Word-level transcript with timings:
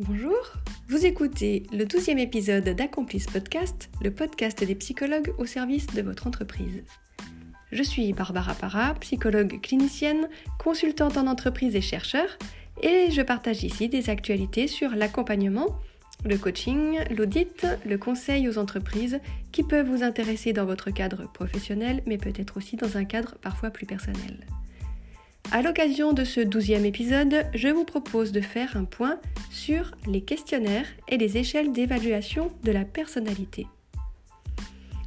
Bonjour, 0.00 0.34
vous 0.88 1.06
écoutez 1.06 1.68
le 1.72 1.84
douzième 1.84 2.18
épisode 2.18 2.68
d'Accomplice 2.68 3.26
Podcast, 3.26 3.90
le 4.02 4.10
podcast 4.10 4.64
des 4.64 4.74
psychologues 4.74 5.32
au 5.38 5.46
service 5.46 5.86
de 5.86 6.02
votre 6.02 6.26
entreprise. 6.26 6.82
Je 7.70 7.82
suis 7.84 8.12
Barbara 8.12 8.54
Para, 8.54 8.94
psychologue 8.94 9.60
clinicienne, 9.60 10.28
consultante 10.58 11.16
en 11.16 11.28
entreprise 11.28 11.76
et 11.76 11.80
chercheur, 11.80 12.26
et 12.82 13.12
je 13.12 13.22
partage 13.22 13.62
ici 13.62 13.88
des 13.88 14.10
actualités 14.10 14.66
sur 14.66 14.90
l'accompagnement, 14.96 15.78
le 16.24 16.38
coaching, 16.38 16.98
l'audit, 17.16 17.64
le 17.86 17.96
conseil 17.96 18.48
aux 18.48 18.58
entreprises 18.58 19.20
qui 19.52 19.62
peuvent 19.62 19.88
vous 19.88 20.02
intéresser 20.02 20.52
dans 20.52 20.66
votre 20.66 20.90
cadre 20.90 21.30
professionnel, 21.32 22.02
mais 22.04 22.18
peut-être 22.18 22.56
aussi 22.56 22.74
dans 22.74 22.96
un 22.96 23.04
cadre 23.04 23.36
parfois 23.40 23.70
plus 23.70 23.86
personnel. 23.86 24.44
À 25.52 25.62
l'occasion 25.62 26.12
de 26.12 26.24
ce 26.24 26.40
douzième 26.40 26.84
épisode, 26.84 27.46
je 27.54 27.68
vous 27.68 27.84
propose 27.84 28.32
de 28.32 28.40
faire 28.40 28.76
un 28.76 28.84
point 28.84 29.20
sur 29.50 29.92
les 30.06 30.22
questionnaires 30.22 30.86
et 31.08 31.16
les 31.16 31.36
échelles 31.36 31.72
d'évaluation 31.72 32.50
de 32.64 32.72
la 32.72 32.84
personnalité. 32.84 33.66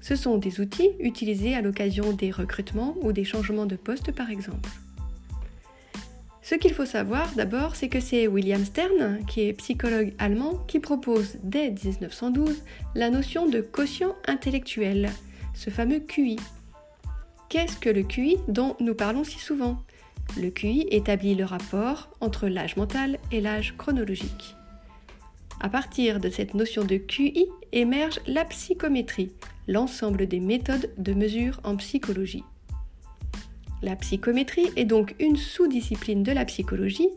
Ce 0.00 0.16
sont 0.16 0.38
des 0.38 0.60
outils 0.60 0.90
utilisés 1.00 1.54
à 1.54 1.60
l'occasion 1.60 2.12
des 2.12 2.30
recrutements 2.30 2.94
ou 3.02 3.12
des 3.12 3.24
changements 3.24 3.66
de 3.66 3.76
poste 3.76 4.12
par 4.12 4.30
exemple. 4.30 4.68
Ce 6.42 6.54
qu'il 6.54 6.72
faut 6.72 6.86
savoir 6.86 7.30
d'abord, 7.34 7.76
c'est 7.76 7.90
que 7.90 8.00
c'est 8.00 8.26
William 8.26 8.64
Stern, 8.64 9.18
qui 9.26 9.42
est 9.42 9.52
psychologue 9.52 10.14
allemand, 10.18 10.54
qui 10.66 10.80
propose 10.80 11.36
dès 11.42 11.70
1912 11.70 12.62
la 12.94 13.10
notion 13.10 13.46
de 13.46 13.60
quotient 13.60 14.14
intellectuel, 14.26 15.10
ce 15.52 15.68
fameux 15.68 16.00
QI. 16.00 16.36
Qu'est-ce 17.50 17.76
que 17.76 17.90
le 17.90 18.02
QI 18.02 18.38
dont 18.48 18.76
nous 18.80 18.94
parlons 18.94 19.24
si 19.24 19.38
souvent? 19.38 19.82
Le 20.36 20.50
QI 20.50 20.86
établit 20.90 21.34
le 21.34 21.44
rapport 21.44 22.10
entre 22.20 22.48
l'âge 22.48 22.76
mental 22.76 23.18
et 23.32 23.40
l'âge 23.40 23.74
chronologique. 23.76 24.56
À 25.60 25.68
partir 25.68 26.20
de 26.20 26.30
cette 26.30 26.54
notion 26.54 26.84
de 26.84 26.96
QI 26.96 27.46
émerge 27.72 28.20
la 28.26 28.44
psychométrie, 28.44 29.32
l'ensemble 29.66 30.26
des 30.26 30.40
méthodes 30.40 30.92
de 30.98 31.14
mesure 31.14 31.60
en 31.64 31.76
psychologie. 31.76 32.44
La 33.82 33.96
psychométrie 33.96 34.70
est 34.76 34.84
donc 34.84 35.14
une 35.18 35.36
sous-discipline 35.36 36.22
de 36.22 36.32
la 36.32 36.44
psychologie 36.44 37.08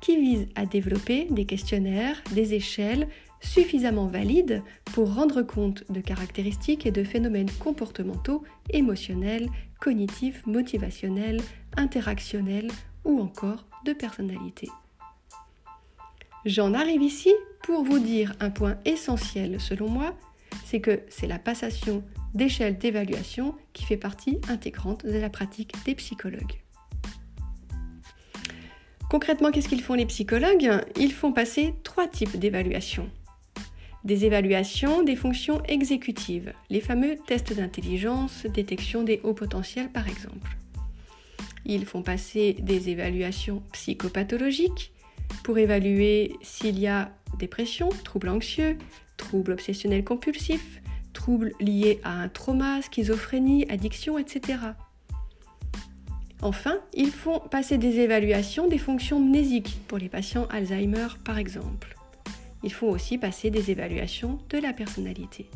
qui 0.00 0.16
vise 0.16 0.48
à 0.54 0.66
développer 0.66 1.26
des 1.30 1.44
questionnaires, 1.44 2.22
des 2.32 2.54
échelles 2.54 3.08
suffisamment 3.40 4.06
valides 4.06 4.62
pour 4.92 5.14
rendre 5.14 5.42
compte 5.42 5.84
de 5.90 6.00
caractéristiques 6.00 6.86
et 6.86 6.90
de 6.90 7.04
phénomènes 7.04 7.50
comportementaux, 7.60 8.44
émotionnels, 8.70 9.48
cognitifs, 9.80 10.44
motivationnels, 10.46 11.40
interactionnels 11.76 12.70
ou 13.04 13.20
encore 13.20 13.64
de 13.84 13.92
personnalité. 13.92 14.68
J'en 16.44 16.74
arrive 16.74 17.02
ici 17.02 17.32
pour 17.62 17.84
vous 17.84 17.98
dire 17.98 18.34
un 18.40 18.50
point 18.50 18.78
essentiel 18.84 19.60
selon 19.60 19.88
moi, 19.88 20.16
c'est 20.64 20.80
que 20.80 21.00
c'est 21.08 21.26
la 21.26 21.38
passation 21.38 22.02
d'échelle 22.34 22.78
d'évaluation 22.78 23.54
qui 23.72 23.84
fait 23.84 23.96
partie 23.96 24.38
intégrante 24.48 25.04
de 25.04 25.18
la 25.18 25.30
pratique 25.30 25.72
des 25.84 25.94
psychologues. 25.94 26.60
Concrètement, 29.10 29.50
qu'est-ce 29.50 29.68
qu'ils 29.68 29.82
font 29.82 29.94
les 29.94 30.04
psychologues? 30.04 30.70
Ils 30.96 31.12
font 31.12 31.32
passer 31.32 31.74
trois 31.82 32.06
types 32.06 32.38
d'évaluations. 32.38 33.08
Des 34.04 34.26
évaluations 34.26 35.02
des 35.02 35.16
fonctions 35.16 35.62
exécutives, 35.64 36.52
les 36.68 36.80
fameux 36.80 37.16
tests 37.26 37.54
d'intelligence, 37.54 38.44
détection 38.46 39.02
des 39.02 39.20
hauts 39.24 39.34
potentiels 39.34 39.90
par 39.90 40.08
exemple. 40.08 40.56
Ils 41.64 41.86
font 41.86 42.02
passer 42.02 42.54
des 42.60 42.90
évaluations 42.90 43.62
psychopathologiques 43.72 44.92
pour 45.42 45.58
évaluer 45.58 46.34
s'il 46.42 46.78
y 46.78 46.86
a 46.86 47.10
dépression, 47.38 47.88
troubles 48.04 48.28
anxieux, 48.28 48.76
troubles 49.16 49.52
obsessionnels 49.52 50.04
compulsifs, 50.04 50.80
troubles 51.12 51.52
liés 51.60 52.00
à 52.04 52.12
un 52.12 52.28
trauma, 52.28 52.82
schizophrénie, 52.82 53.66
addiction, 53.68 54.18
etc. 54.18 54.58
Enfin, 56.40 56.78
ils 56.94 57.10
font 57.10 57.40
passer 57.40 57.78
des 57.78 57.98
évaluations 58.00 58.68
des 58.68 58.78
fonctions 58.78 59.18
mnésiques 59.18 59.80
pour 59.88 59.98
les 59.98 60.08
patients 60.08 60.46
Alzheimer 60.50 61.08
par 61.24 61.38
exemple. 61.38 61.96
Ils 62.62 62.72
font 62.72 62.90
aussi 62.90 63.18
passer 63.18 63.50
des 63.50 63.70
évaluations 63.70 64.38
de 64.50 64.58
la 64.58 64.72
personnalité. 64.72 65.46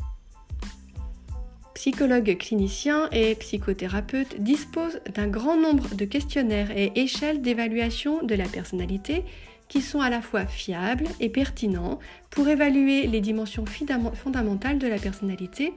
Psychologues 1.73 2.37
cliniciens 2.37 3.09
et 3.11 3.35
psychothérapeutes 3.35 4.41
disposent 4.41 5.01
d'un 5.15 5.27
grand 5.27 5.57
nombre 5.57 5.95
de 5.95 6.05
questionnaires 6.05 6.71
et 6.77 6.91
échelles 6.95 7.41
d'évaluation 7.41 8.23
de 8.23 8.35
la 8.35 8.47
personnalité 8.47 9.23
qui 9.67 9.81
sont 9.81 10.01
à 10.01 10.09
la 10.09 10.21
fois 10.21 10.45
fiables 10.45 11.07
et 11.19 11.29
pertinents 11.29 11.99
pour 12.29 12.47
évaluer 12.47 13.07
les 13.07 13.21
dimensions 13.21 13.65
fondamentales 13.65 14.77
de 14.77 14.87
la 14.87 14.97
personnalité, 14.97 15.73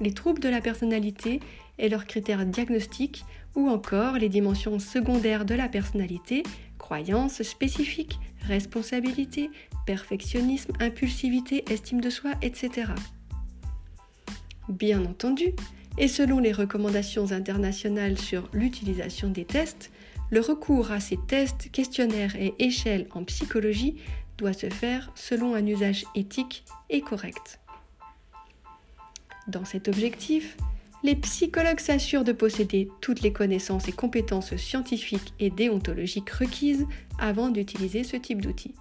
les 0.00 0.12
troubles 0.12 0.40
de 0.40 0.48
la 0.48 0.60
personnalité 0.60 1.40
et 1.78 1.88
leurs 1.88 2.06
critères 2.06 2.44
diagnostiques, 2.46 3.24
ou 3.54 3.68
encore 3.68 4.14
les 4.14 4.28
dimensions 4.28 4.78
secondaires 4.78 5.44
de 5.44 5.54
la 5.54 5.68
personnalité, 5.68 6.42
croyances 6.78 7.42
spécifiques, 7.42 8.18
responsabilité, 8.46 9.50
perfectionnisme, 9.86 10.72
impulsivité, 10.80 11.64
estime 11.70 12.00
de 12.00 12.10
soi, 12.10 12.32
etc. 12.42 12.92
Bien 14.68 15.04
entendu, 15.04 15.54
et 15.98 16.08
selon 16.08 16.38
les 16.38 16.52
recommandations 16.52 17.32
internationales 17.32 18.18
sur 18.18 18.48
l'utilisation 18.52 19.30
des 19.30 19.44
tests, 19.44 19.90
le 20.30 20.40
recours 20.40 20.92
à 20.92 21.00
ces 21.00 21.18
tests, 21.26 21.70
questionnaires 21.70 22.36
et 22.36 22.54
échelles 22.58 23.08
en 23.12 23.24
psychologie 23.24 23.96
doit 24.36 24.52
se 24.52 24.68
faire 24.70 25.10
selon 25.14 25.54
un 25.54 25.66
usage 25.66 26.04
éthique 26.14 26.64
et 26.90 27.00
correct. 27.00 27.60
Dans 29.48 29.64
cet 29.64 29.88
objectif, 29.88 30.56
les 31.02 31.14
psychologues 31.16 31.80
s'assurent 31.80 32.24
de 32.24 32.32
posséder 32.32 32.88
toutes 33.00 33.22
les 33.22 33.32
connaissances 33.32 33.88
et 33.88 33.92
compétences 33.92 34.56
scientifiques 34.56 35.32
et 35.38 35.50
déontologiques 35.50 36.30
requises 36.30 36.86
avant 37.18 37.50
d'utiliser 37.50 38.04
ce 38.04 38.16
type 38.16 38.42
d'outils. 38.42 38.74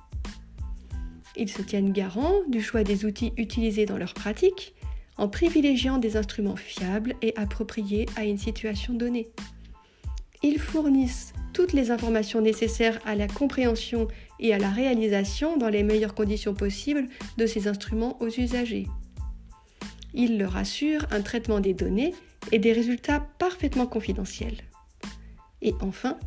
Ils 1.36 1.50
se 1.50 1.62
tiennent 1.62 1.94
garants 1.94 2.42
du 2.48 2.62
choix 2.62 2.84
des 2.84 3.06
outils 3.06 3.34
utilisés 3.38 3.86
dans 3.86 3.98
leur 3.98 4.16
pratique 4.16 4.74
en 5.18 5.28
privilégiant 5.28 5.98
des 5.98 6.18
instruments 6.18 6.56
fiables 6.56 7.16
et 7.22 7.36
appropriés 7.38 8.08
à 8.16 8.26
une 8.26 8.38
situation 8.38 8.94
donnée. 8.94 9.28
Ils 10.44 10.60
fournissent 10.60 11.34
toutes 11.54 11.74
les 11.74 11.90
informations 11.90 12.42
nécessaires 12.42 13.00
à 13.06 13.16
la 13.16 13.28
compréhension 13.28 14.08
et 14.40 14.54
à 14.54 14.60
la 14.60 14.70
réalisation 14.70 15.58
dans 15.58 15.70
les 15.70 15.84
meilleures 15.84 16.14
conditions 16.14 16.54
possibles 16.54 17.08
de 17.38 17.46
ces 17.48 17.68
instruments 17.68 18.22
aux 18.22 18.30
usagers. 18.30 18.88
Ils 20.20 20.40
leur 20.40 20.58
assurent 20.58 21.06
un 21.12 21.22
traitement 21.22 21.60
des 21.60 21.76
données 21.76 22.16
et 22.52 22.58
des 22.58 22.74
résultats 22.74 23.20
parfaitement 23.38 23.86
confidentiels. 23.86 24.58
Et 25.62 25.76
enfin, 25.80 26.18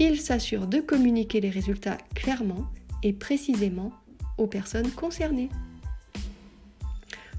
ils 0.00 0.20
s'assurent 0.20 0.66
de 0.66 0.80
communiquer 0.80 1.40
les 1.40 1.48
résultats 1.48 1.96
clairement 2.16 2.66
et 3.04 3.12
précisément 3.12 3.92
aux 4.36 4.48
personnes 4.48 4.90
concernées. 4.90 5.48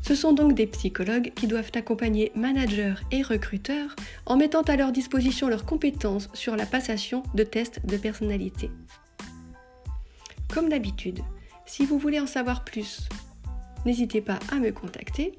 Ce 0.01 0.15
sont 0.15 0.31
donc 0.31 0.53
des 0.53 0.67
psychologues 0.67 1.33
qui 1.35 1.45
doivent 1.45 1.71
accompagner 1.73 2.31
managers 2.35 2.95
et 3.11 3.21
recruteurs 3.21 3.93
en 4.25 4.37
mettant 4.37 4.61
à 4.61 4.77
leur 4.77 4.93
disposition 4.93 5.49
leurs 5.49 5.65
compétences 5.65 6.29
sur 6.33 6.55
la 6.55 6.65
passation 6.65 7.23
de 7.33 7.43
tests 7.43 7.85
de 7.85 7.97
personnalité. 7.97 8.71
Comme 10.53 10.69
d'habitude, 10.69 11.19
si 11.65 11.85
vous 11.85 11.99
voulez 11.99 12.21
en 12.21 12.27
savoir 12.27 12.63
plus, 12.63 13.09
n'hésitez 13.85 14.21
pas 14.21 14.39
à 14.49 14.55
me 14.55 14.71
contacter. 14.71 15.37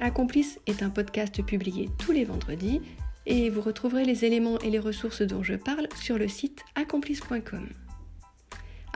Accomplice 0.00 0.58
est 0.66 0.82
un 0.82 0.90
podcast 0.90 1.42
publié 1.44 1.88
tous 1.98 2.12
les 2.12 2.24
vendredis 2.24 2.80
et 3.26 3.48
vous 3.48 3.60
retrouverez 3.60 4.04
les 4.04 4.24
éléments 4.24 4.58
et 4.58 4.70
les 4.70 4.78
ressources 4.78 5.22
dont 5.22 5.42
je 5.42 5.54
parle 5.54 5.88
sur 6.00 6.18
le 6.18 6.28
site 6.28 6.62
accomplice.com. 6.74 7.68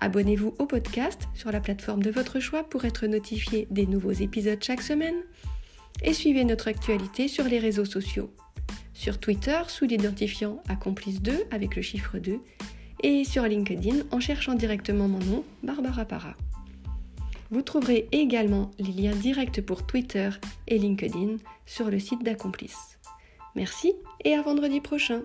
Abonnez-vous 0.00 0.54
au 0.58 0.66
podcast 0.66 1.28
sur 1.34 1.50
la 1.50 1.60
plateforme 1.60 2.02
de 2.02 2.10
votre 2.10 2.40
choix 2.40 2.64
pour 2.64 2.84
être 2.84 3.06
notifié 3.06 3.66
des 3.70 3.86
nouveaux 3.86 4.12
épisodes 4.12 4.62
chaque 4.62 4.82
semaine. 4.82 5.22
Et 6.02 6.12
suivez 6.12 6.44
notre 6.44 6.68
actualité 6.68 7.26
sur 7.26 7.44
les 7.44 7.58
réseaux 7.58 7.84
sociaux. 7.84 8.30
Sur 8.92 9.18
Twitter 9.18 9.60
sous 9.68 9.86
l'identifiant 9.86 10.62
Accomplice2 10.68 11.32
avec 11.50 11.76
le 11.76 11.82
chiffre 11.82 12.18
2 12.18 12.40
et 13.02 13.24
sur 13.24 13.44
LinkedIn 13.44 14.04
en 14.10 14.20
cherchant 14.20 14.54
directement 14.54 15.08
mon 15.08 15.20
nom, 15.20 15.44
Barbara 15.62 16.04
Para. 16.04 16.36
Vous 17.50 17.62
trouverez 17.62 18.08
également 18.12 18.70
les 18.78 18.92
liens 18.92 19.14
directs 19.14 19.64
pour 19.64 19.86
Twitter 19.86 20.28
et 20.66 20.78
LinkedIn 20.78 21.36
sur 21.64 21.90
le 21.90 21.98
site 21.98 22.22
d'Accomplice. 22.22 22.98
Merci 23.54 23.94
et 24.24 24.34
à 24.34 24.42
vendredi 24.42 24.80
prochain 24.80 25.22